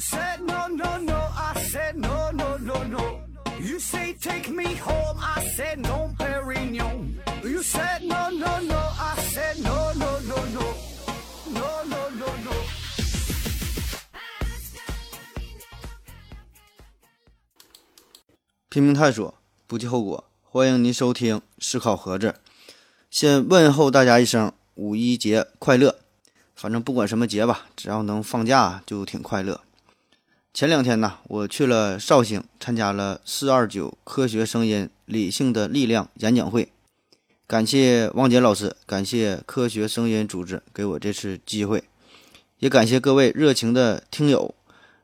[0.00, 3.20] said no no no, I said no no no no.
[3.60, 7.20] You say take me home, I said no, Perignon.
[7.44, 10.74] You said no no no, I said no no no no,
[11.52, 12.52] no no no no.
[18.70, 19.34] 拼命探索，
[19.66, 20.24] 不计后果。
[20.42, 22.28] 欢迎您收听《思考盒子》。
[23.10, 25.98] 先问候大家一声五一节快乐。
[26.54, 29.62] 反正不管什么节吧，只要能放假就挺快乐。
[30.52, 36.68] 前两天呢，我去了绍兴，参加了四二九科学声音理性的力量演讲会。
[37.46, 41.84] 感谢汪杰老师，感谢科学声音组织给我这次机会，
[42.58, 44.52] 也感谢各位热情的听友，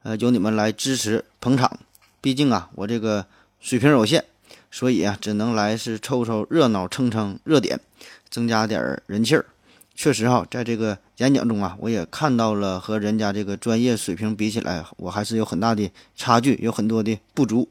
[0.03, 1.79] 呃，有你们来支持捧场。
[2.21, 3.27] 毕竟啊，我这个
[3.61, 4.25] 水平有限，
[4.73, 7.79] 所以啊，只能来是凑凑热闹，蹭蹭热点，
[8.29, 9.47] 增加点人气儿。
[9.97, 17.67] 确实哈，在这个演讲中啊，我也看到了和人家这个专业水平比起来，我还是有很大的差距，有很多的不足。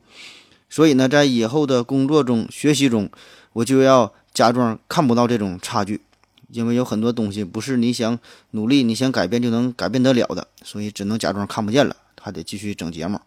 [0.68, 3.08] 所以呢，在以后的工作中、学习中，
[3.53, 6.02] 我就要假装看不到这种差距，
[6.50, 8.18] 因为有很多东西不是你想
[8.52, 13.20] 努力、你想改变就能改变得了的，所以只能假装看不见了，还得继续整节目。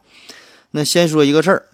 [0.73, 1.67] 那先说一个事儿，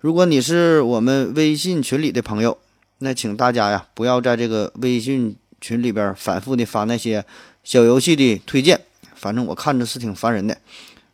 [0.00, 2.58] 如果你是我们微信群里的朋友，
[2.98, 5.36] 那请大家呀，不要在这个微信。
[5.62, 7.24] 群里边反复的发那些
[7.64, 8.78] 小游戏的推荐，
[9.14, 10.58] 反正我看着是挺烦人的。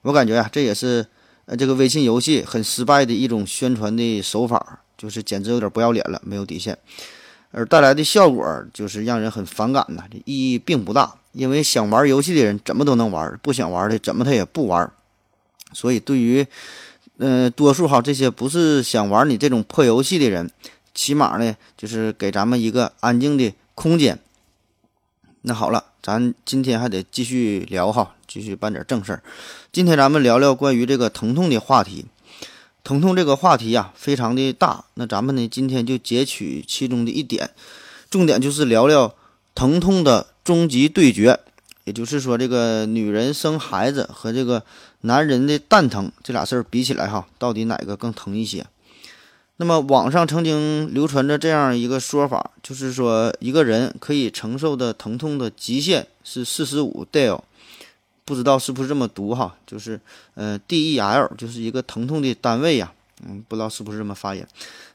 [0.02, 1.06] 我感觉呀，这也是
[1.44, 6.78] 呃这个微信游戏很失败的一种宣传的手法，就是简直有点不要脸了，没有底线，
[7.50, 10.05] 而带来的效果就是让人很反感呐。
[10.10, 14.90] 这意义并不大，因为想玩游戏的人怎么都能玩，不想玩的怎么他也不玩。
[15.74, 16.46] 所以对于
[17.18, 20.50] 嗯多数哈这些不是想玩你这种破游戏的人，
[20.94, 24.18] 起码呢就是给咱们一个安静的空间。
[25.42, 29.22] 那好了，咱今天还得继续聊哈，继续办点正事儿。
[29.72, 32.07] 今天咱们聊聊关于这个疼痛的话题。
[32.83, 34.85] 疼痛这个话题呀，非常的大。
[34.95, 37.51] 那咱们呢，今天就截取其中的一点，
[38.11, 39.14] 重点就是聊聊
[39.55, 41.39] 疼痛的终极对决。
[41.85, 44.64] 也就是说，这个女人生孩子和这个
[45.02, 48.67] 男人的蛋疼这俩事儿比起来哈，到底哪个更疼一些？
[49.61, 57.41] 那么，网上曾经流传着这样一个说法，就是说一个人可以承受的疼痛的极限是四十五 del，
[58.24, 59.57] 不知道是不是这么读哈？
[59.67, 60.01] 就是
[60.35, 62.92] 呃 del 就是一个疼痛的单位呀，
[63.27, 64.47] 嗯，不知道是不是这么发音。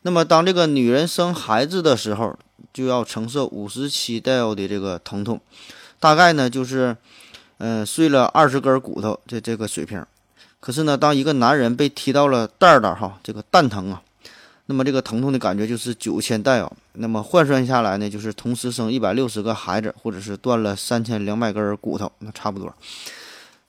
[0.04, 2.40] 那么，当这个女人生孩子的时候，
[2.72, 5.42] 就要承受五十七 del 的这个疼痛，
[6.00, 6.96] 大概呢就是
[7.58, 10.06] 嗯碎了二十根骨头这这个水平。
[10.62, 14.02] 可是呢，当一个男人被踢到了蛋蛋哈，这个蛋疼啊。
[14.66, 22.74] 那么这个疼痛的感觉就是九千代哦，那么换算下来呢，就是同时生一百六十个孩子，或者是断了三千两百根骨头，那差不多。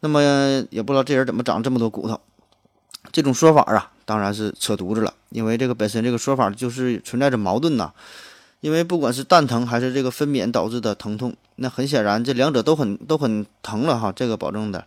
[0.00, 0.22] 那么
[0.70, 2.20] 也不知道这人怎么长这么多骨头。
[3.12, 7.92] 这种说法啊，当然是扯犊子了，因为这个本身这个说法就是存在着矛盾呐。
[8.60, 14.86] 因为不管是蛋疼还是这个分娩导致的疼痛，那很显然这两者都很都很疼了哈，这个保证的。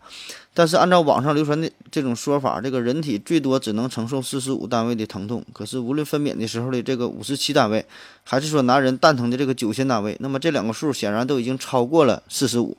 [0.58, 5.46] 但是按照网上流传的这种说法，这个人体最多只能承受四十五单位的疼痛。
[5.54, 7.86] 可是无论分娩的时候的这个五十七单位，
[8.24, 12.76] 还是说男人蛋疼的这个九千单位，那么这两个数显然都已经超过了四十五。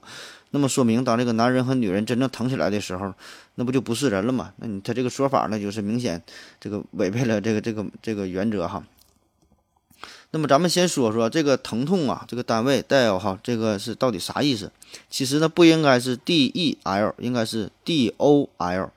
[0.51, 3.15] 那么说明当这个男人和女人真正疼起来的时候，
[3.55, 4.51] 那不就不是人了吗？
[4.57, 6.21] 那你他这个说法那就是明显
[6.61, 8.83] 这个违背了这个这个这个原则哈。
[10.31, 14.71] 那么咱们先说说这个疼痛啊，这个单位 del 哈，这个是到底啥意思？
[15.09, 18.91] 其实呢不应该是 del，应该是 dol。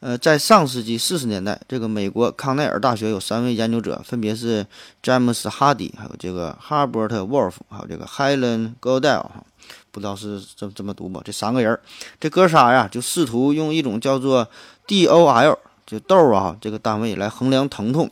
[0.00, 4.64] 呃，在上世纪四十年代，这个美国康奈尔大学有三位研究者，分别是
[5.02, 9.42] 詹姆斯哈迪，还有这个哈伯特沃尔夫，还有这个 Helen Goldell 哈，
[9.90, 11.20] 不知道是这么这么读不？
[11.22, 11.76] 这三个人，
[12.20, 14.46] 这哥仨呀，就试图用一种叫做
[14.86, 18.08] dol 就豆啊这个单位来衡量疼痛。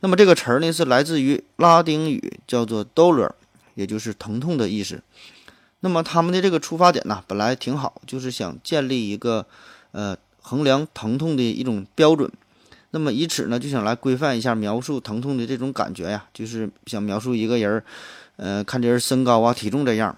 [0.00, 3.30] 那么这个词儿呢，是来自于拉丁语，叫做 dolor，
[3.74, 5.02] 也就是疼痛的意思。
[5.80, 9.46] 那么他们的这个出发点呢，本来挺好，就是想建立一个
[9.92, 12.30] 呃衡量疼痛的一种标准。
[12.90, 17.84] 那么以此呢，就想来规范一下描述疼痛的这种感觉呀，就是想描述一个人儿，
[18.36, 20.16] 呃，看这人身高啊、体重这样。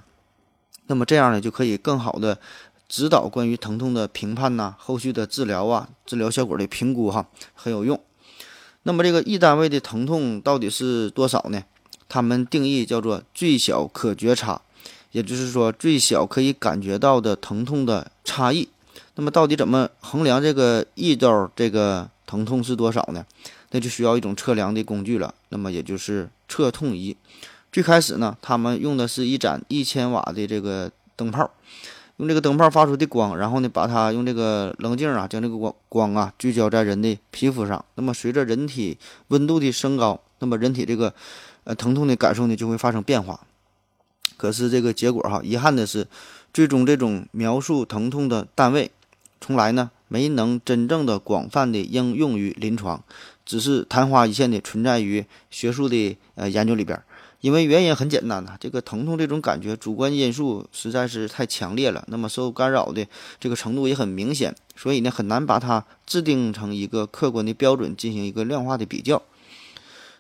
[0.87, 2.39] 那么这样呢，就可以更好的
[2.89, 8.01] 指导关于疼痛的评判呐，后续的治疗啊、治疗效果的评估哈，很有用。
[8.85, 11.63] 那么这个一单位的疼痛到底是多少呢？
[12.09, 14.61] 他们定义叫做最小可觉差，
[15.13, 18.69] 也就是说最小可以感觉到的疼痛的差异。
[19.15, 23.25] 那么到底怎么衡量这个一周这个疼痛是多少呢？
[23.71, 25.33] 那就需要一种测量的工具了。
[25.51, 27.17] 那么也就是测痛仪。
[27.71, 31.49] 最开始呢，他们用的是一盏一千瓦的这个灯泡，
[32.21, 37.83] 用这个灯泡发出的光，然后呢，把它用这个棱镜啊，将这个光光啊聚焦在人的皮肤上。
[37.95, 41.15] 那么随着人体温度的升高，那么人体这个
[41.65, 43.41] 呃疼痛的感受呢就会发生变化。
[44.37, 46.07] 可是这个结果哈，遗憾的是，
[46.53, 48.91] 最终这种描述疼痛的单位，
[49.41, 53.03] 从来呢没能真正的广泛的应用于临床，
[53.47, 57.03] 只是昙花一现的存在于学术的呃研究里边。
[57.41, 63.07] 因为原因很简单呐，这个疼痛这种感觉主观因素实在是太强烈了，那么受干扰的
[63.39, 69.23] 这个程度也很明显，所以呢很难把它制定成一个客观的标准进行一个量化的比较。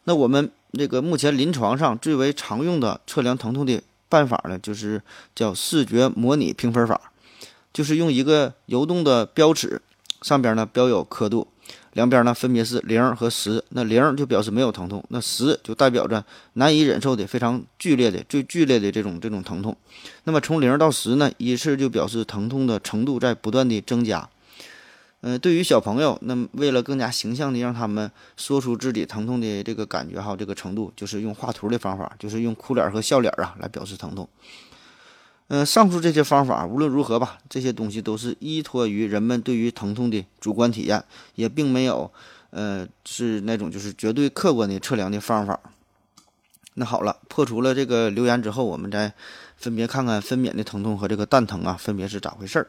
[0.04, 5.02] 那我们这个目前临床上最为常用的测量疼痛的办法呢，就是
[5.34, 7.12] 叫视觉模拟评分法，
[7.72, 9.82] 就是用一个游动的标尺，
[10.22, 11.48] 上边呢标有刻度。
[11.94, 19.76] 两边呢分别是零和十，那零就表示没有疼痛，那十就代表着难以忍受的非常剧烈的、最剧烈的这种这种疼痛。
[20.24, 24.28] 那么从零到十呢，依次就表示疼痛的程度在不断的增加。
[25.22, 34.26] 嗯，对于小朋友，那么为了更加形象的让他们说出自己疼痛的这个感觉哈，这个程度就是用画图的方法，就是用哭脸和笑脸啊来表示疼痛。
[35.52, 41.02] 嗯，上述这些方法无论如何吧，这些东西都是依托于人们对于疼痛的主观体验，
[41.34, 42.08] 也并没有，
[42.50, 45.58] 呃，是那种就是绝对客观的测量的方法。
[46.74, 49.12] 那好了，破除了这个留言之后，我们再
[49.56, 52.68] 分别看看分娩的疼痛和这个蛋疼啊，分别是咋回事儿。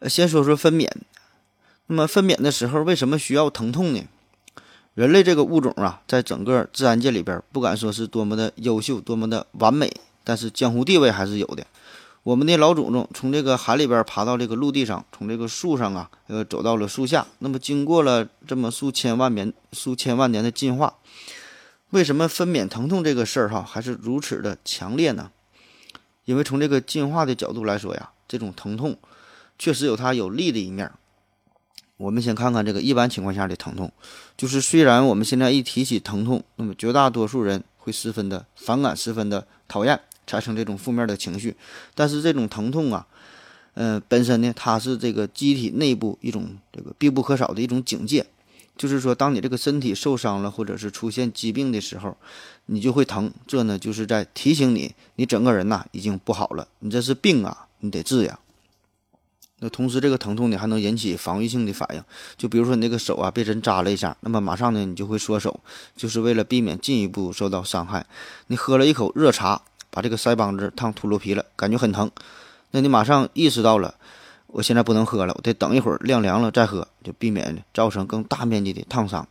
[0.00, 0.90] 呃，先说说分娩。
[1.86, 4.02] 那么分娩的时候为什么需要疼痛呢？
[4.92, 9.90] 人类这个物种啊，在整个自然界里边，不敢说是多么的优秀、多么的完美，
[10.22, 11.66] 但是江湖地位还是有的。
[12.24, 17.26] 我们的老祖宗从这个海里边爬到这个陆地上，从这个树上啊，呃，走到了树下。
[17.40, 20.96] 那么经过了这么数千万年、数千万年的进化，
[21.90, 25.30] 为什么分娩疼痛这个事儿哈还是如此的强烈呢？
[26.24, 28.96] 因为从这个进化的角度来说呀，这种疼痛
[29.58, 30.90] 确实有它有利的一面。
[31.98, 33.92] 我们先看看这个一般情况下的疼痛，
[34.34, 40.00] 就是虽然我们现在一提起疼痛，那么绝大多数人会十分的反感，十分的讨厌。
[40.26, 41.54] 产生这种负面的情绪，
[41.94, 43.06] 但是这种疼痛啊，
[43.74, 48.24] 呃，本身呢，它是这个机体内部一种这个必不可少的一种警戒，
[48.76, 52.16] 就是说，当你这个身体受伤了，或者是出现疾病的时候，
[52.66, 58.38] 你就会疼，这呢，就是在提醒你，你整个人呐已经不好了，你这是病啊，你得治呀。
[59.60, 62.02] 那同时，这个疼痛呢还能引起防御性的反应，
[62.36, 65.60] 就比如说你那个手啊被针扎了一下，那么马上呢你就会缩手，
[65.96, 68.04] 就是为了避免进一步受到伤害。
[68.48, 69.62] 你喝了一口热茶。
[69.94, 72.10] 把这个腮帮子烫秃噜皮了，感觉很疼，
[72.72, 73.94] 那你马上意识到了，
[74.48, 79.28] 我现在不能喝了，我得等一会儿晾凉了再喝，就避免造成更大面积的烫伤。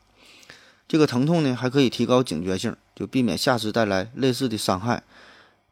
[0.87, 5.03] 这个疼痛呢，还可以提高警觉性，就避免下次带来类似的伤害。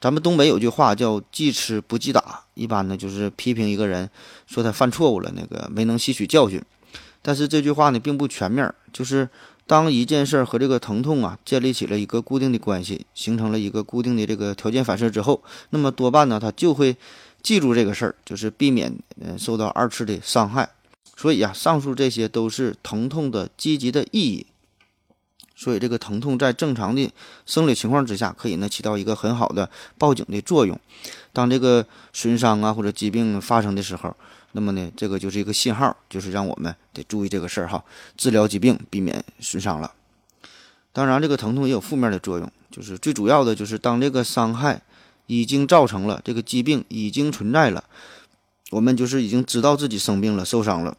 [0.02, 4.10] 咱们东北有句话叫“记吃不记打”，一般呢就是批评一个人
[4.46, 6.62] 说他犯错误了，那个没能吸取教训。
[7.22, 9.30] 但是这句话呢并不全面，就是。
[9.68, 16.98] 当一件事儿和这个疼痛啊建立起了一个固定的关系，形成了一个固定的这个条件反射之后，那么多半呢，他就会
[17.42, 20.70] 记住这个事儿，就是避免嗯受到二次的伤害。
[21.16, 24.46] 所以呀，上述这些都是疼痛的积极的意义。
[25.56, 27.10] 所以这个疼痛在正常的
[27.46, 30.78] 生理情况之下，可以呢起到一个很好的报警的作用。
[31.32, 34.16] 当这个损伤啊或者疾病发生的时候。
[34.54, 37.84] 那么呢，这个就是一个信号，就是让我们得注意这个事儿哈，
[38.18, 39.94] 治疗疾病，避免损伤了。
[40.92, 44.82] 当然，这个疼痛也有负面的作用，就是最主要的就是当这个伤害
[45.28, 47.86] 已经造成了，这个疾病已经存在了，
[48.72, 50.98] 我们就是已经知道自己生病了、受伤了，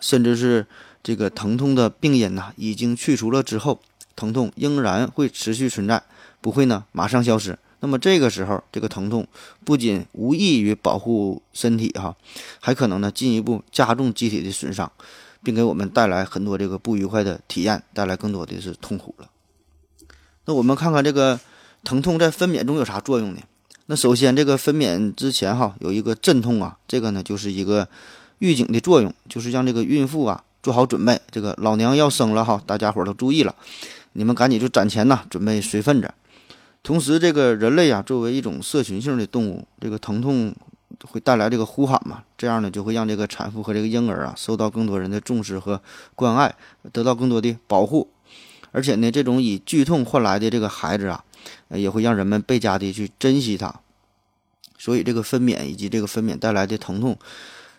[0.00, 0.66] 甚至是
[1.02, 3.80] 这个疼痛的病因呐已经去除了之后，
[4.14, 6.02] 疼痛仍然会持续存在，
[6.42, 7.58] 不会呢马上消失。
[7.80, 9.26] 那么这个时候，这个疼痛
[9.64, 12.16] 不仅无益于保护身体哈，
[12.60, 14.90] 还可能呢进一步加重机体的损伤，
[15.42, 19.28] 并给我们带来很多这个不愉快的体验，带来更多的是痛苦了。
[20.46, 21.38] 那我们看看这个
[21.84, 23.40] 疼痛在分娩中有啥作用呢？
[23.86, 27.88] 那首先，这个分娩之前哈有一个阵痛啊，这个呢就是一个
[28.40, 33.54] 预警的作用，就是让这个孕妇啊做好准备，这个老娘要生了哈，大家伙都注意了，
[34.14, 36.12] 你们赶紧就攒钱呐，准备随份子。
[36.88, 40.54] 同时，这个人类啊，作为一种社群性的动物，这个疼痛
[41.04, 45.82] 会带来这个呼喊嘛，这样呢，就会让这个产妇和这个婴儿啊，受到更多人的重视和
[46.14, 46.54] 关爱，
[46.90, 48.08] 得到更多的保护。
[48.72, 51.22] 而且呢，这种以剧痛换来的这个孩子啊，
[51.68, 53.80] 也会让人们倍加的去珍惜他。
[54.78, 57.18] 所以，这个分娩以及这个分娩带来的疼痛，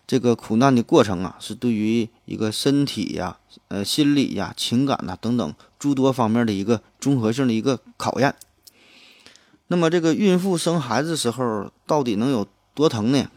[0.06, 3.38] 这个苦难的过程啊，是对于一个身体呀、
[3.70, 8.36] 呃心理呀、情感呐等等诸多方面的一个综合性的一个考验。
[9.72, 13.30] 那么这个孕妇生孩子时候到底能有多疼呢？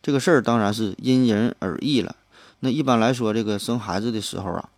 [0.00, 2.14] 这个事儿当然是因人而异了。
[2.60, 4.68] 那一般来说，这个生孩子的时候啊，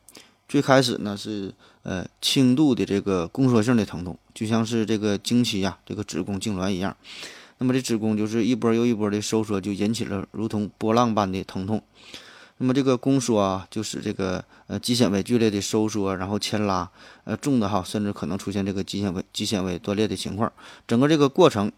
[0.49, 6.97] 最开始呢是呃轻度的这个宫缩性的疼痛，就像是这个经期呀，这个子宫痉挛一样。
[7.59, 11.83] 那么这子宫就是一波又一波的收缩，就引起了如同波浪般的疼痛。
[12.63, 16.91] 那么这个宫缩啊，就使这个呃肌纤维剧烈的收缩，然后牵拉，
[17.25, 20.53] 呃重的哈，甚至可能出现这个肌纤维肌纤维断裂的情况。
[20.87, 21.73] 整个这个过程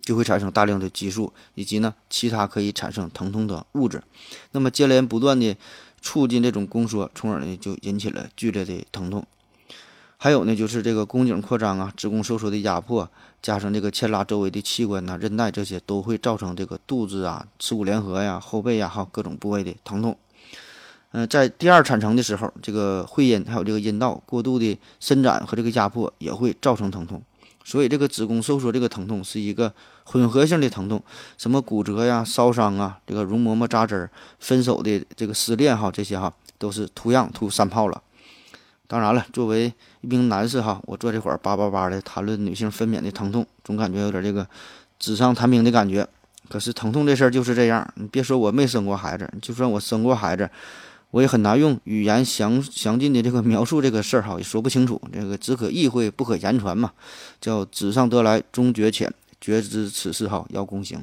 [0.00, 4.02] 就会产生大量的激素，以及呢其他可以产生疼痛的物质。
[4.50, 5.56] 那么接连不断的
[6.02, 9.24] 促进这种宫缩，从而呢就引起了剧烈的疼痛。
[10.24, 13.06] 还有呢就是这个宫颈扩张啊，子宫收缩的压迫。
[13.42, 20.16] 加上这个牵拉周围的器官呐、韧带这些，都会造成这个肚子啊、耻骨联合呀、后背呀，哈各种部位的疼痛。
[21.12, 27.22] 嗯，在第二产程的时候，这个会阴还有这个阴道过度的伸展和这个压迫也会造成疼痛。
[27.62, 31.02] 所以这个子宫收缩这个疼痛是一个混合性的疼痛，
[31.36, 38.02] 什么骨折呀、烧伤啊、这个容嬷嬷扎针儿、分手的这个失恋哈，这些哈都是图样图三炮了。
[38.86, 39.72] 当然了，作为
[40.02, 44.46] 一名男士哈，我坐这会儿叭叭叭的谈论女性分娩的疼痛，总感觉有点这个
[44.98, 46.06] 纸上谈兵的感觉。
[46.48, 50.50] 可是疼痛这事儿就是这样，你别说我没生过孩子，就算我生过孩子，
[51.10, 55.00] 我也很难用语言详详尽的这个描述这个事儿哈，也说不清楚。
[55.10, 56.92] 这个只可意会不可言传嘛，
[57.40, 59.10] 叫纸上得来终觉浅，
[59.40, 61.02] 绝知此事哈要躬行。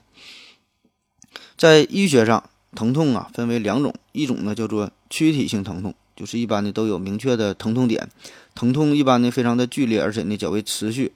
[1.57, 2.43] 在医学上，
[2.75, 5.95] 疼痛啊分为两种，一种呢叫做躯体性疼痛。
[6.15, 8.10] 就是一般的都有明确的疼痛点，
[8.53, 11.13] 疼痛一般呢非常的剧烈，而且呢较为持续，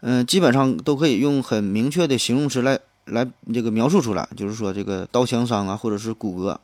[0.00, 6.56] 嗯，基本上都可以用很明确的形容词来来这个描述出来，就是说这个刀枪伤啊，或者是骨骼。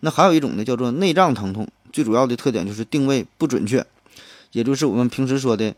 [0.00, 3.86] 那还有一种呢叫做内脏疼痛，最主要的特点就是定位不准确，
[4.52, 5.74] 也就是我们平时说的，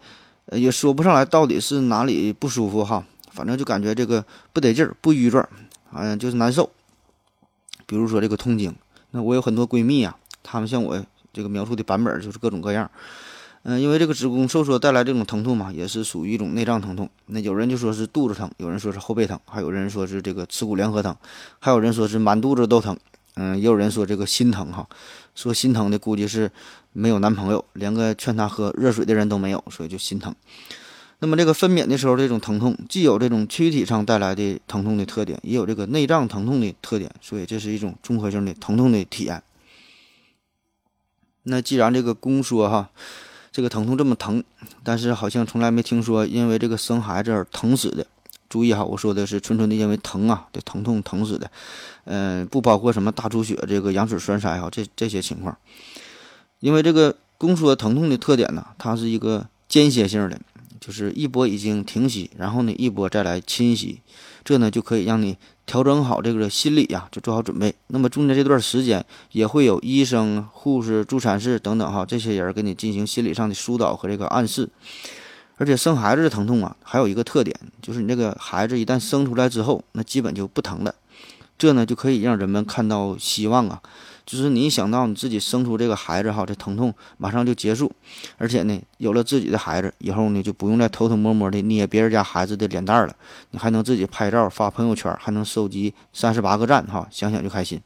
[0.46, 5.46] 呃，也说不上来到底是哪里不舒服哈，反正就感觉这个不得劲儿，不愉快，
[5.90, 6.70] 好像就是难受。
[7.84, 8.74] 比如说这个痛经，
[9.10, 11.04] 那我有很多闺蜜啊，她们像我。
[11.36, 12.90] 这个描述的版本就是各种各样，
[13.64, 17.10] 嗯，因为这个子宫收缩带来这种疼痛嘛，也是属于一种内脏疼痛。
[17.26, 21.14] 那有人就说是肚子疼，有人说是后背疼，还有人说是这个耻骨联合疼，
[21.58, 22.96] 还有人说是满肚子都疼。
[23.34, 24.88] 嗯，也有人说这个心疼哈，
[25.34, 26.50] 说心疼的估计是
[26.94, 30.34] 没有男朋友，连个劝他喝热水的人都没有，所以就心疼。
[31.18, 39.42] 那么这个分娩的时候这种疼痛，既有这种躯体上带来的疼痛的特点，也有这个内脏疼痛的特点，所以这是一种综合性的疼痛的体验。
[41.48, 42.90] 那既然这个宫缩哈，
[43.52, 44.42] 这个疼痛这么疼，
[44.82, 48.04] 但是好像从来没听说因为这个生孩子而疼死的。
[48.48, 51.50] 注意哈，我说的是纯纯的因为疼啊，这疼痛疼死的，
[52.04, 55.56] 嗯，不包括什么大出血、这个羊水栓塞哈，这这些情况。
[56.60, 60.40] 因为这个宫缩疼痛的特点呢，它是一个间歇性的，
[60.80, 64.00] 就是一波已经停息，然后呢一波再来侵袭，
[64.44, 65.36] 这呢就可以让你。
[65.66, 67.74] 调整好这个心理呀，就做好准备。
[67.88, 74.68] 那么中间这段时间也会有医生、护士、助产士等等哈，这些人给你进行心理上的疏导和这个暗示。
[75.58, 80.94] 而且生孩子的疼痛啊，还有一个特点，就是你这个孩子一旦生出来之后，那基本就不疼了。
[81.58, 83.80] 这呢就可以让人们看到希望啊。
[84.24, 87.92] 就是你一想到你自己生出这个孩子哈，这疼痛马上就结束，
[88.38, 93.14] 而且呢，有了自己的孩子以后呢，就不用再偷偷摸摸的捏别人家孩子的脸蛋了，
[93.52, 97.80] 你还能自己拍照发朋友圈，还能收集三十八个赞哈，想想就开心。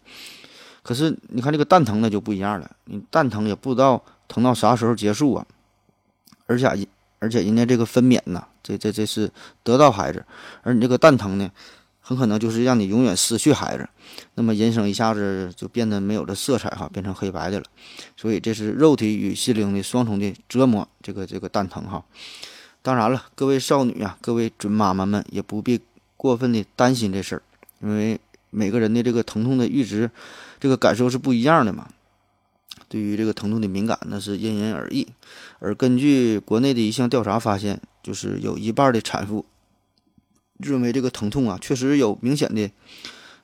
[0.83, 5.45] 可是你看这个蛋疼呢就不一样了，你蛋疼也不知道疼到啥时候结束啊，
[6.47, 6.67] 而且
[7.19, 9.31] 而且人家这个分娩呢，这这这是
[9.63, 10.25] 得到孩子，
[10.63, 11.51] 而你这个蛋疼呢。
[12.11, 13.89] 很可能就是让你永远失去孩子，
[14.35, 17.65] 那么人生一下子就变得没有了色彩哈，变成黑白的了。
[18.17, 22.05] 所以这是肉体与心灵的双重的折磨，这个这个蛋疼哈。
[22.83, 25.81] 当然了，各位少女啊，各位准妈妈们也不必
[26.17, 27.43] 过分的担心这事儿，
[27.81, 28.19] 因为
[28.51, 30.11] 每个人的这个疼痛的阈值，
[30.59, 31.87] 这个感受是不一样的嘛。
[32.89, 35.07] 对于这个疼痛的敏感，那是因人而异。
[35.61, 39.47] 而根据国内的一项调查发现，就是有一半的产妇。
[40.63, 42.71] 认为这个疼痛啊，确实有明显的，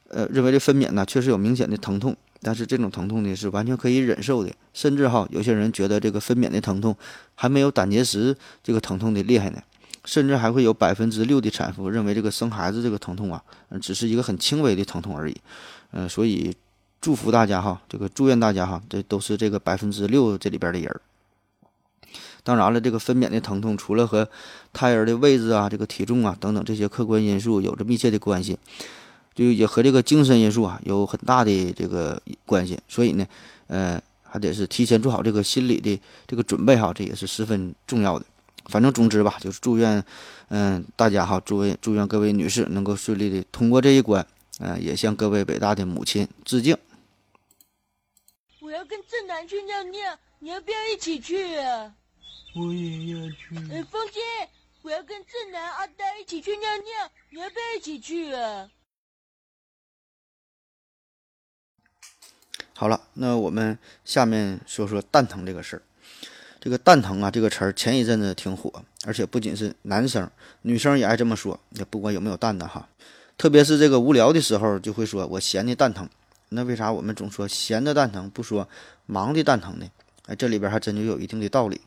[0.09, 6.97] 呃，认为这分娩呢确实有明显的疼痛，但是这种疼痛呢是完全可以忍受的，甚至哈，有些人觉得这个分娩的疼痛
[7.35, 9.63] 还没有胆结石这个疼痛的厉害呢，
[10.05, 13.43] 甚至还会有百分之六的产妇认为这个生孩子这个疼痛啊，
[13.81, 15.37] 只是一个很轻微的疼痛而已，
[15.93, 16.55] 嗯，所以
[17.01, 21.01] 祝福大家哈，这个祝愿大家哈，这都是这个百分之六这里边的人。
[22.47, 24.29] 当然了，这个分娩的疼痛除了和
[24.73, 28.57] 胎儿的位置啊、这个体重啊等等这些客观因素有着密切的关系，
[29.35, 32.79] 就也和这个精神因素啊有很大的这个关系。
[32.87, 33.27] 所以呢，
[33.67, 38.25] 呃，还得是提前做好这个心理的这个准备哈，这也是十分重要的。
[38.67, 40.05] 反正总之吧，就是祝愿，
[40.51, 44.25] 嗯，大家哈，祝愿祝愿各位女士能够顺利的通过这一关，
[44.61, 46.79] 呃，也向各位伟大的母亲致敬。
[48.61, 51.93] 我要跟正南去尿尿，你要不要一起去啊？
[52.59, 53.55] 我也要去。
[53.71, 54.23] 哎，风心，
[54.81, 58.71] 我要跟正南、阿呆一起去尿尿，你要不要一起去啊？
[62.73, 65.83] 好了，那我们下面说说蛋疼这个事儿。
[66.59, 70.31] 这个蛋疼啊，这个词儿前一阵子挺火，而且不仅是男生，
[70.63, 71.61] 女生也爱这么说。
[71.71, 72.89] 也不管有没有蛋的哈，
[73.37, 76.09] 特别是这个无聊的时候，就会说我闲的蛋疼。
[76.49, 78.67] 那为啥我们总说闲的蛋疼，不说
[79.05, 79.87] 忙的蛋疼呢？
[80.25, 81.83] 哎，这里边还真就有一定的道理。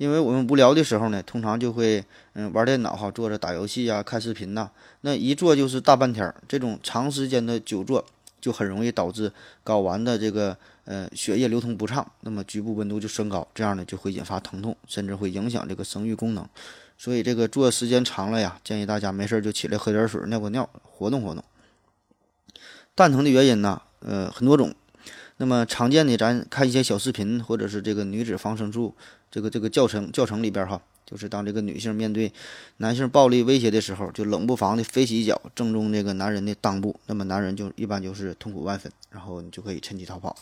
[0.00, 2.02] 因为我们无聊的时候呢，通常就会
[2.32, 4.70] 嗯玩电脑哈，坐着打游戏呀、看视频呐，
[5.02, 6.34] 那一坐就是大半天儿。
[6.48, 8.02] 这种长时间的久坐。
[8.40, 9.30] 就很容易导致
[9.62, 16.48] 睾丸的这个呃血液流通不畅，那么局部温度就升高，这样呢就会引发疼痛，甚至会影响这个生育功能。
[16.96, 21.44] 所以这个坐时间长了呀，建议大家没事就起来喝点水，尿个尿，活动活动。
[22.94, 24.74] 蛋疼的原因呢，呃很多种。
[25.36, 28.94] 那么常见的，咱看一些小视频或者是这个女子防身术
[29.30, 30.80] 这个这个教程教程里边哈。
[31.06, 32.32] 就是当这个女性面对
[32.76, 40.36] 男性暴力威胁的时候，就冷不防的飞起一脚，正中这个男人的裆部，那么男人就一般就是痛苦万分，然后你就可以趁机逃跑。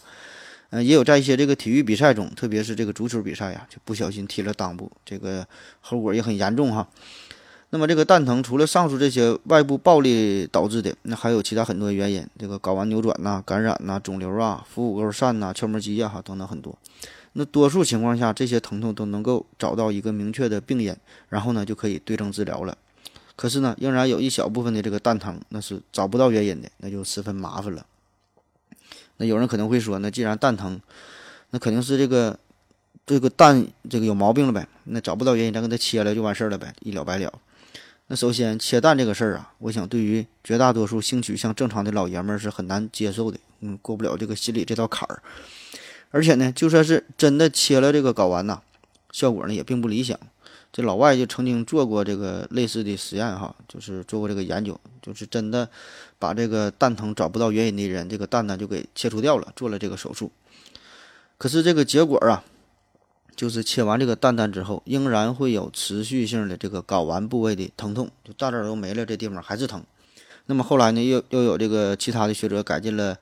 [0.69, 5.47] 嗯，也有在一些这个体育比赛中，特别是这个足球比赛呀，就不小心踢了裆部，这个
[5.81, 6.87] 后果也很严重哈。
[7.71, 16.77] 那么这个蛋疼，除了上述这些外部暴力导致的，那还有其他很多原因，这个睾丸扭转呐、感染呐、肿瘤啊、腹股沟疝呐、鞘膜积液哈等等很多。
[17.41, 20.93] 那多数情况下，这些疼痛都能够找到一个明确的病因，
[21.29, 22.77] 然后呢就可以对症治疗了。
[23.37, 27.87] 可是呢，仍然有一小部分的这个蛋疼，那是找不到原因的，那就十分麻烦了。
[29.19, 30.81] 那有人可能会说，那既然蛋疼，
[31.51, 32.37] 那肯定是这个
[33.07, 34.67] 这个蛋这个有毛病了呗？
[34.83, 37.33] 那找不到原因，咱给它切了就完事儿了呗，一了百了。
[38.09, 45.23] 那首先切蛋这个事儿啊，我想对于绝大多数性取向正常的老爷们儿是很难接受的，嗯，过不了这个心理这道坎儿。
[46.11, 48.61] 而且呢，就算是真的切了这个睾丸呐，
[49.13, 50.19] 效果呢也并不理想。
[50.71, 55.69] 这老外就曾经做过这个类似的实验哈，就是做过这个研究，就是真的
[56.19, 60.31] 把这个蛋疼找不到原因的人，这个蛋呢就给切除掉了，做了这个手术。
[61.39, 62.45] 可是这个结果啊，
[63.35, 69.83] 就是切完这个蛋蛋之后，仍然会有持续性的这个睾丸部位的疼痛，就蛋蛋都没了，这地方还是疼。
[70.47, 73.17] 那么后来呢，又又有这个其他的学者改进了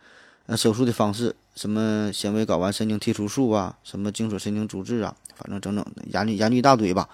[0.47, 1.37] 呃手术的方式。
[1.55, 7.09] 什么纤维睾丸神经剔除术啊，什么精索神经阻滞啊，反正整整的研究研究一大堆吧。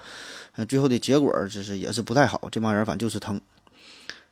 [0.56, 3.40] 呃，最后的结果就是也是不太好，这帮人反正就是疼。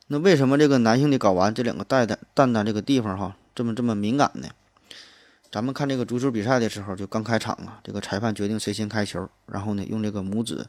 [0.07, 4.49] 那为什么这个男性的睾丸这两个蛋蛋蛋蛋这个地方哈这么这么敏感呢？
[5.49, 10.65] 咱们看这个足球比赛的时候，就刚开场啊，这个裁判决定谁先开球，然后呢用这个拇指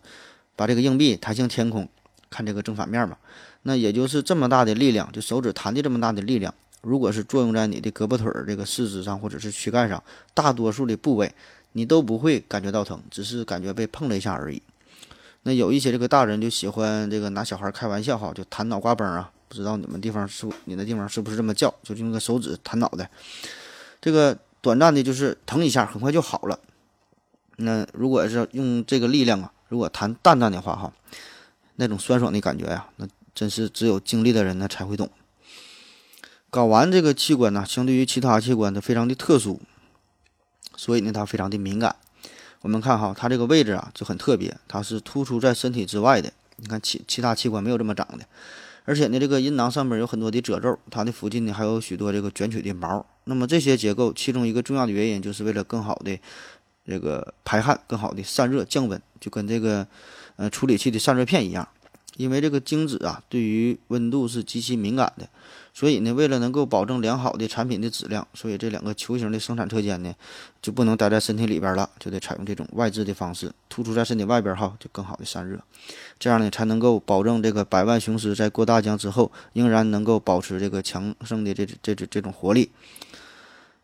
[0.55, 1.89] 把这个硬币弹向天空，
[2.31, 3.17] 看这个正反面嘛。
[3.63, 6.55] 那也就是这么大的力量，就手指弹的这么大的力量。
[6.83, 10.03] 如果是作用在你的胳膊腿儿这个四肢上，或者是躯干上，
[10.35, 11.33] 大多数的部位
[11.73, 14.61] 你都不会感觉到疼，只是感觉被碰了一下而已。
[15.45, 21.73] 那有一些这个大人就喜欢这个拿小孩开玩笑哈，就弹脑瓜崩啊，不知道你们地方是不你的地方是不是这么叫？
[21.83, 23.09] 就用个手指弹脑袋，
[24.01, 26.59] 这个短暂的就是疼一下，很快就好了。
[27.57, 30.93] 那如果是用这个力量啊，如果弹蛋蛋的话哈，
[31.77, 35.09] 那种酸爽的感觉呀，那真是只有经历的人呢才会懂。
[36.53, 39.59] 睾丸这个器官呢，相对于其他器官它非常的特殊，
[40.77, 41.97] 所以呢它非常的敏感。
[42.61, 46.31] 我们看哈，它这个位置啊就很特别，它是突出在身体之外的。
[46.57, 48.27] 你看其其他器官没有这么长的，
[48.85, 53.07] 而且呢这个阴囊上面有很多的褶皱，它的附近呢还有许多这个卷曲的毛。
[53.25, 56.19] 那么这些结构其中一个重要的原因，就是为了更好的
[56.87, 59.87] 这个排汗，更好的散热降温，就跟这个
[60.37, 61.67] 呃处理器的散热片一样。
[62.19, 65.27] 因为这个精子啊对于温度是极其敏感的。
[65.75, 70.15] 所以呢，为了能够保证良好的产品的质量，所以这两个球形的生产车间呢，
[70.61, 75.59] 就不能待在身体里边了，就得采用这种外置的方式，突出在身体外边哈，就更好的散热，
[76.19, 82.71] 这样呢才能够保证这个百万雄师在过大江之后，仍然能够保持这个强盛的这这这这种活力。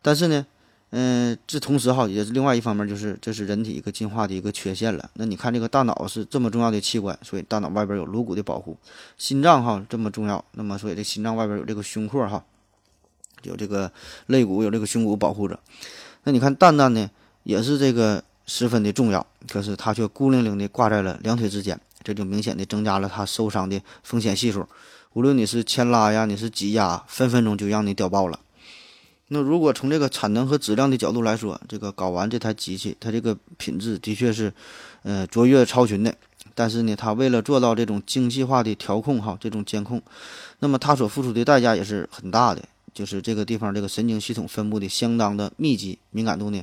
[0.02, 0.46] 但是呢。
[0.90, 5.10] 嗯，这同时哈也是另外一方面，就是这是人体一个进化的一个缺陷了。
[5.14, 8.74] 那你看这个大脑是这么重要的器官，所以大脑外边有颅骨的保护；
[9.18, 12.42] 心脏哈这么重要，那么所以这心脏外边有这个胸廓哈，
[13.42, 13.92] 有这个
[14.28, 15.60] 肋骨有这个胸骨保护着。
[16.24, 17.10] 那你看蛋蛋呢，
[17.42, 24.66] 也是这个十分的重要，可是它却孤零零的挂在了两腿之间，这就明显的增加了它受伤的风险系数。
[25.12, 28.40] 无论你是牵拉呀，你是挤压，分分钟就让你掉爆了。
[29.28, 34.52] 那如果从这个产能和质量的角度来说，这个睾丸这台机器，它这个品质的确是，
[35.02, 36.14] 呃，卓越超群的。
[36.54, 40.02] 但是呢，它为了做到这种精细化的调控哈，这种监控，
[40.60, 42.62] 那么它所付出的代价也是很大的，
[42.92, 46.60] 就是这个地方这个神经系统分布的相当的密集，敏感度呢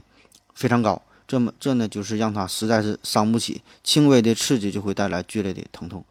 [0.54, 1.02] 非常高。
[1.28, 6.04] 这么这呢，就是让它实在是伤不起，轻微的刺激就会带来剧烈的疼痛。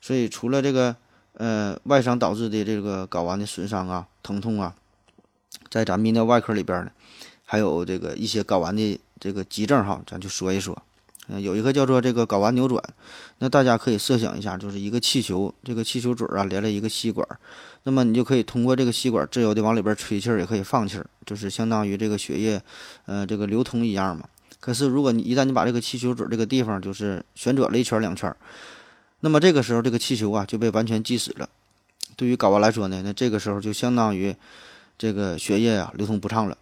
[0.00, 0.94] 所以除了这个
[1.32, 4.74] 呃外伤导致的这个睾丸的损伤啊、疼痛啊，
[5.70, 6.90] 在咱泌尿外科里边呢，
[7.44, 10.80] 还有这个一些睾丸的这个急症哈，咱就说一说。
[11.28, 12.82] 嗯，有一个叫做这个睾丸扭转，
[13.38, 17.26] 那大家可以设想一下，就是一个气球，这个气球嘴啊连了一个吸管，
[17.84, 22.60] 那么你就可以通过这个吸管自由的往里边吹气儿，也可以放气儿，就是相当于这个血液，
[23.06, 24.28] 呃，这个流通一样嘛。
[24.60, 28.34] 可是如果你一旦你把这个气球嘴这个地方就是旋转了一圈两圈，
[29.20, 31.48] 那么这个时候这个气球啊就被完全挤死了。
[32.16, 34.36] 对于睾丸来说呢，那这个时候就相当于
[34.98, 36.56] 这个血液啊流通不畅了。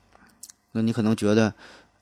[0.72, 1.54] 那你可能觉得。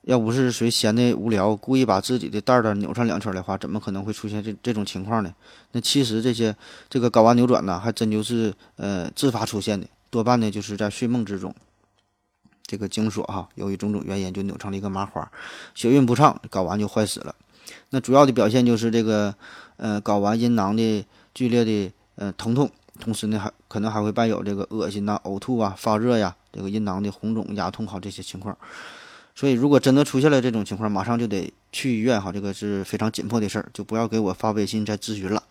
[0.05, 5.31] 要不是谁闲的无聊，故意把自己的蛋蛋扭上两圈的话，怎么可能会出现这这种情况呢？
[5.73, 6.55] 那其实这些
[6.89, 11.53] 这个睾丸扭转呢，还真就是呃自发出现的，多半呢就是在睡梦之中，
[12.63, 15.31] 这个精索哈，由于种种原因就扭成了一个麻花，
[15.75, 17.35] 血运不畅，睾丸就坏死了。
[17.91, 19.35] 那主要的表现就是这个
[19.77, 28.55] 呃睾丸阴囊的剧烈的呃疼痛，同时呢还可能还会伴有这个恶心呐、呕吐啊、发热呀、这个阴囊的红肿、压痛好这些情况。
[29.33, 35.41] 所以，如果真的出现了这种情况，马上就得去医院哈，这个是非常紧迫的事儿，就不要给我发微信再咨询了。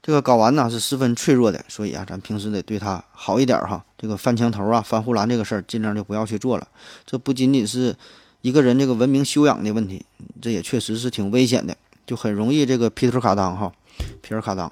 [0.00, 3.84] 这个睾丸呢是十分脆弱的，所以啊，咱平时得对它好一点哈。
[3.98, 6.66] 这个翻墙头啊、翻护栏这个事儿，尽量就不要去做了。
[7.04, 7.94] 这不仅仅是
[8.42, 10.06] 一个人这个文明修养的问题，
[10.40, 13.72] 这也确实是挺危险的，就很容易这个劈头卡裆哈，
[14.22, 14.70] 皮尔卡裆，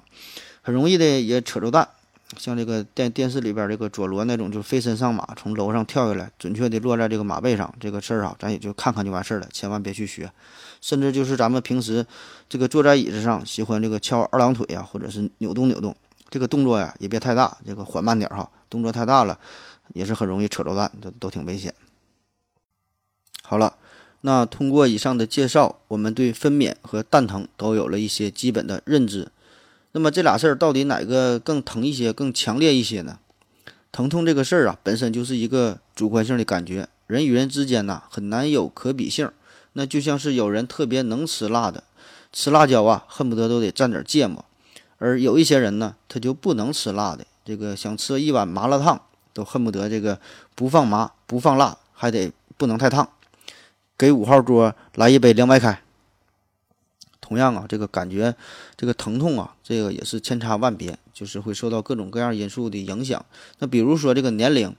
[0.66, 1.88] 很容易的也扯着蛋。
[2.36, 10.28] 像这个电电视里边这个佐罗那种，就飞身上马，从楼上跳下来，准确的落在这个马背上，这个事儿啊，咱也就看看就完事儿了，千万别去学。
[10.80, 12.04] 甚至就是咱们平时
[12.48, 15.94] 这个坐在椅子上，喜欢这个翘二郎腿呀，或者是扭动扭动，
[16.28, 19.38] 这个动作呀也别太大，这个缓慢点哈，动作太大了
[19.94, 21.72] 也是很容易扯着蛋，都都挺危险。
[23.42, 23.76] 好了，
[24.22, 29.30] 那通过以上的介绍，我们对分娩和蛋疼都有了一些基本的认知。
[29.96, 33.18] 那么这俩事儿到底哪个更疼一些、更强烈一些呢？
[33.90, 39.30] 疼痛这个事儿啊，本身就是一个主观性的感觉，人与人之间呐很难有可比性。
[39.72, 41.82] 那就像是有人特别能吃辣的，
[42.30, 44.44] 吃辣椒啊恨不得都得蘸点芥末，
[44.98, 49.00] 而有一些人呢他就不能吃辣的，这个想吃一碗麻辣烫
[49.32, 50.20] 都恨不得这个
[50.54, 53.08] 不放麻不放辣，还得不能太烫，
[53.96, 55.80] 给五号桌来一杯凉白开。
[57.26, 58.32] 同样啊，这个感觉，
[58.76, 63.24] 这个疼痛啊，这个也是千差万别，就是会受到各种各样因素的影响。
[63.58, 64.72] 那比如说这个年龄，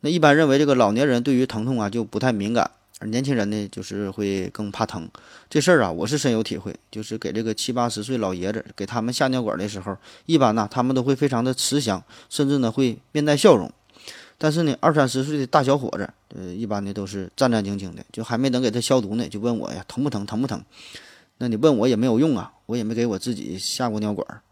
[0.00, 2.68] 那一般认为这个老年人对于疼痛啊就不太敏感，
[2.98, 5.08] 而年轻人呢就是会更怕疼。
[5.48, 13.70] 这事儿啊，我是深有体会，就是给这个七八十岁老爷子给他们下尿管的时候，一般呢他们都会非常的慈祥，甚至呢会面带笑容。
[14.38, 20.62] 但是呢，二三十岁的大小伙子，呃，一般呢都是战战兢兢的，就还没等给他消毒呢，就问我呀疼不疼，疼不疼？
[21.38, 24.42] 那你问我也没有用啊，我也没给我自己下过尿管儿。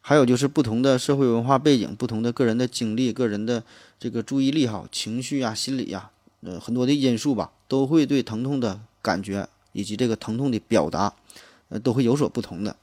[0.00, 3.64] 还有就是不同的社会文化背景、不同的个人的经历、个人的
[3.98, 6.10] 这个注意力哈、情绪啊、心理呀，
[6.42, 11.12] 呃，很多的因素吧，都会对疼痛的感觉以及这个疼痛的表达，
[11.70, 12.76] 呃，都会有所不同的。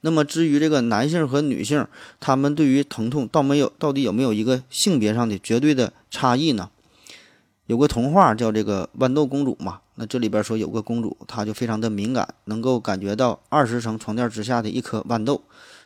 [0.00, 1.86] 那么至于这个男性和女性，
[2.18, 6.70] 他们对于疼痛到没有到底有没有一个性别上的绝对的差异呢？
[7.72, 9.80] 有个童话叫这个豌豆公主嘛。
[9.94, 15.42] 那这里边说有个公主，她就非常的敏感，能够感觉到二十层床垫之下的一颗豌豆，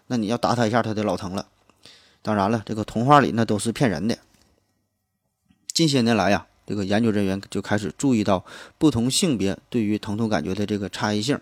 [0.08, 1.46] 那你要打她一下，她就老疼了。
[2.22, 4.18] 当然了，这个童话里那都是骗人的。
[5.72, 8.44] 近些年来呀，这个研究人员就开始注意到
[8.78, 11.38] 不同性别对于疼痛感觉的这个差异性。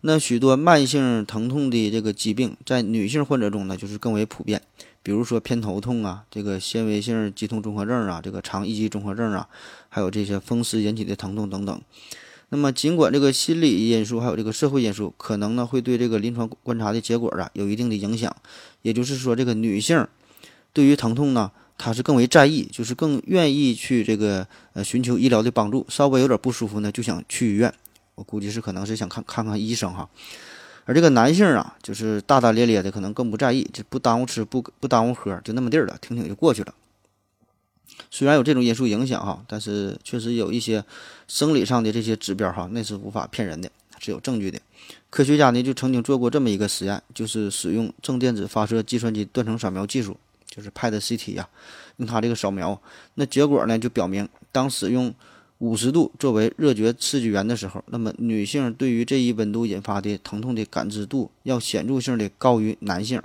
[0.00, 4.62] 那许多慢性疼痛的这个疾病，在女性患者中呢，就是更为普遍。
[5.06, 9.48] 比如说偏头痛啊，这个纤维性肌痛综合症啊，这个肠易激综合症啊，
[9.88, 11.80] 还有这些风湿引起的疼痛等等。
[12.48, 18.34] 那么，尽管这个心理因素还有这个社会因素，可能呢会对这个临床观察的结果啊有一定的影响。
[18.82, 20.04] 也就是说，这个女性
[20.72, 25.86] 对于疼痛呢，她是更为在意，就是更愿意去这个呃寻求医疗的帮助。
[25.88, 27.72] 稍微有点不舒服呢，就想去医院。
[28.16, 30.10] 我估计是可能是想看看看医生哈。
[30.86, 36.72] 而这个男性啊，就是大大咧咧的，可能更不在意，就不耽误吃，不不耽误喝，就那么地儿了，挺挺就过去了。
[38.10, 40.84] 虽然有这种因素影响哈，但是确实有一些
[41.26, 43.68] 生理上的这些指标哈，那是无法骗人的，
[43.98, 44.60] 是有证据的。
[45.10, 50.16] 科学家呢就曾经做过这么一个实验，就是使用正电子发射计算机断层扫描技术，
[50.48, 51.48] 就是 PET CT 呀，
[51.96, 52.80] 用它这个扫描，
[53.14, 55.12] 那结果呢就表明，当使用
[55.58, 63.22] 五十度作为热觉刺激源的时候，那么女性对于这一温度引发的疼痛的感知度要显著性的高于男性。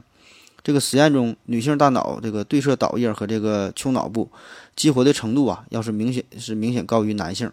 [0.64, 4.30] 这个实验中，女性大脑这个对侧岛叶和这个丘脑部
[4.76, 7.52] 激活的程度啊，要是明显是明显高于男性。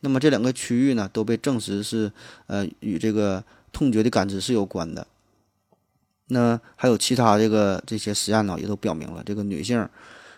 [0.00, 2.10] 那么这两个区域呢，都被证实是
[2.46, 5.06] 呃与这个痛觉的感知是有关的。
[6.28, 9.88] 那还有其他这个这些实验呢，也都表明了这个女性，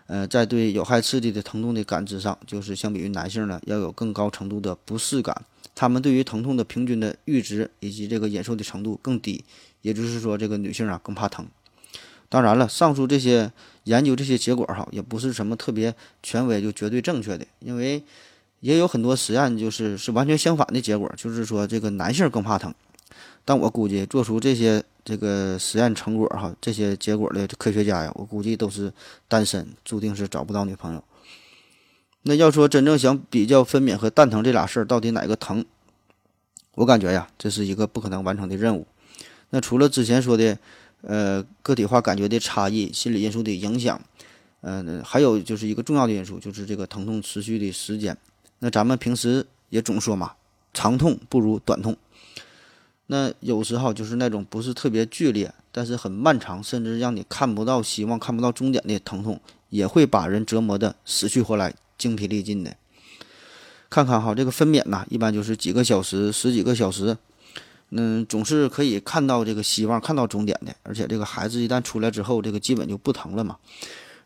[0.09, 5.44] 呃，在对有害刺激的疼痛的感知上，就是相比于男性呢，要有更高程度的不适感。
[5.75, 9.44] 他们对于疼痛的平均的阈值以及这个忍受的程度更低，
[9.83, 11.47] 也就是说，这个女性啊更怕疼。
[12.29, 13.53] 当然了，上述这些
[13.85, 18.03] 研究这些结果哈，也不是什么特别权威就绝对正确的，因为
[18.61, 22.75] 也有很多实验就是是完全相反的结果，就是说这个男性更怕疼。
[23.48, 28.92] 但我估计做出这些这个实验成果哈，这些结果的科学家呀，我估计都是
[29.26, 31.02] 单身，注定是找不到女朋友。
[32.24, 35.64] 那要说真正想比较分娩和蛋疼这俩事儿到底哪个疼，
[36.74, 38.87] 我感觉呀，这是一个不可能完成的任务。
[39.48, 40.58] 那除了之前说的。
[41.02, 44.02] 呃，个体化感觉的差异、心理因素的影响，
[44.62, 48.18] 嗯，还有就是一个重要的因素，就是这个疼痛持续的时间。
[48.58, 50.32] 那咱们平时也总说嘛，
[50.74, 51.96] 长痛不如短痛。
[53.11, 59.40] 那有时候就是那种不是特别剧烈，但是很漫长，甚至让你看不到希望、看不到终点的疼痛，
[59.71, 62.77] 也会把人折磨的死去活来、精疲力尽的。
[63.88, 67.16] 看看哈，这个分娩呐，一般就是几个小时、十几个小时。
[67.90, 70.77] 嗯，总是可以看到这个希望，看到终点的。
[70.83, 73.57] 而且这个孩子一旦出来之后，这个基本就不疼了嘛。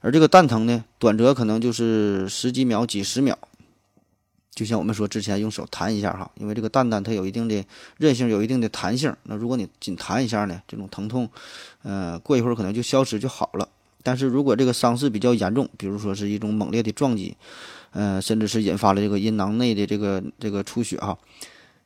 [0.00, 3.38] 而这个蛋疼呢，短则可能就是十几秒、几十秒。
[4.54, 7.64] 就像我们说之前用手弹一下哈，因为这个蛋蛋它有一定的
[7.96, 9.14] 韧性，有一定的弹性。
[9.24, 11.28] 那如果你仅弹一下呢，这种疼痛，
[11.82, 13.68] 呃，过一会儿可能就消失就好了。
[14.02, 17.36] 但是如果这个伤势比较严重，比如说是一种猛烈的撞击，
[17.92, 21.16] 呃，甚至是引发了这个阴囊内的这个这个出血哈。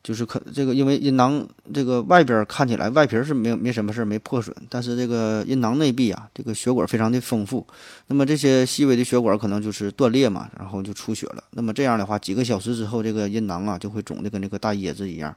[0.03, 7.65] 就是可这个，因为阴囊这个外边看起来外皮是没有没什么事儿，没破损，但是这个阴囊内壁啊，这个血管非常的丰富，
[8.07, 11.43] 那么这些细微的血管可能就是断裂嘛，然后就出血了。
[11.51, 15.35] 那么这样的话，几个小时之后，这个阴囊啊就会肿的跟那个大椰子一样。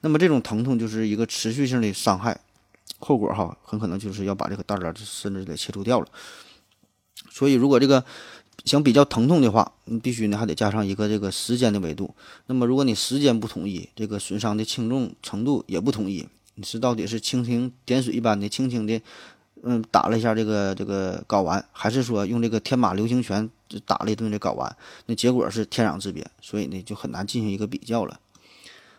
[0.00, 2.40] 那么这种疼痛就是一个持续性的伤害，
[2.98, 6.06] 后果哈很可能就是要把这个蛋儿甚至给切除掉了。
[7.30, 8.04] 所以如果这个。
[8.64, 12.14] 想比较疼痛的话，你必须呢还得加上一个这个时间的维度。
[12.46, 19.00] 那么如果你时间不统一，这个损伤的轻重程度也不统一，你是到底是蜻蜓点水一般的轻轻的，
[19.62, 23.48] 嗯，打了一下这个这个睾丸，还是说用这个天马流星拳
[23.86, 26.26] 打了一顿这睾丸，那结果是天壤之别。
[26.40, 28.20] 所以呢，就很难进行一个比较了。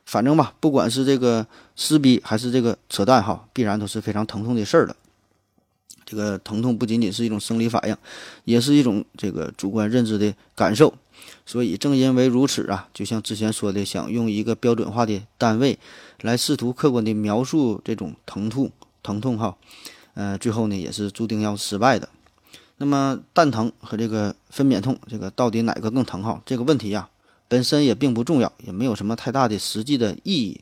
[0.06, 1.46] 反正吧，不管是这个
[1.76, 4.96] 撕逼还是这个扯淡哈，必然都是非常疼痛的事儿了。
[6.12, 7.96] 这个疼痛不仅仅是一种生理反应，
[8.44, 10.94] 也是一种这个主观认知的感受。
[11.46, 15.80] 所以正因为如此啊，就像之前说的，想用一个标准化的单位
[16.20, 18.70] 来试图客观的描述这种疼痛，
[19.02, 19.56] 疼痛哈，
[20.16, 22.10] 呃，最后呢也是注定要失败的。
[22.76, 26.42] 那么蛋疼和这个分娩痛，这个到底哪个更疼哈？
[26.46, 27.08] 这个问题呀，
[27.48, 30.60] 本身也并不重要，也没有什么太大的实际的意义。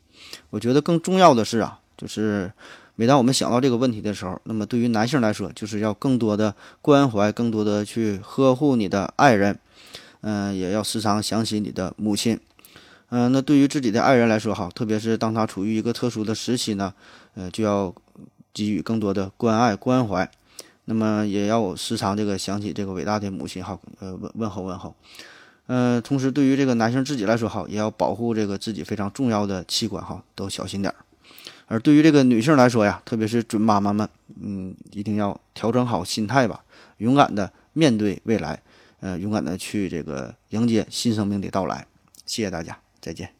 [0.51, 2.53] 我觉得更重要的是啊，就是。
[2.99, 9.57] 每当我们想到这个问题的时候，那么对于男性来说，就是要更多的关怀，更多的去呵护你的爱人，
[10.19, 12.37] 嗯，也要时常想起你的母亲，
[13.07, 16.93] 嗯，那对于自己的爱人来说，哈，特别是当他处于一个特殊的时期呢，
[17.35, 17.95] 呃，就要
[18.53, 20.29] 给予更多的关爱关怀，
[20.83, 24.93] 那么也要时常这个想起这个伟大的母亲，哈，呃，问问候问候，
[25.67, 31.05] 嗯，同时对于这个男性自己来说，哈，也要保护这个自己非常重要的器官，哈，都小心点儿。
[31.71, 34.09] 而对于这个女性来说呀，特别是准妈妈们，
[34.41, 36.63] 嗯，一定要调整好心态吧，
[36.97, 38.59] 勇敢的面对未来，
[39.01, 41.85] 呃，勇敢的去这个迎接新生命的到来。
[42.25, 43.38] 谢谢大家，再见。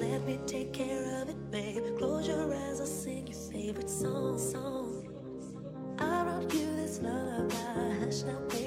[0.00, 1.82] Let me take care of it, babe.
[1.98, 4.38] Close your eyes, I'll sing your favorite song.
[4.38, 5.08] song.
[5.98, 8.57] I wrote you this lullaby, hush now.